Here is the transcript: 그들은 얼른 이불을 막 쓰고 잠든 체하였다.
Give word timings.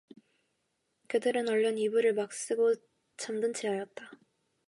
그들은 1.09 1.47
얼른 1.47 1.77
이불을 1.77 2.15
막 2.15 2.33
쓰고 2.33 2.73
잠든 3.17 3.53
체하였다. 3.53 4.09